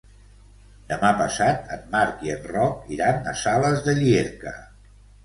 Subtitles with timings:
[0.91, 4.55] Demà passat en Marc i en Roc iran a Sales de Llierca.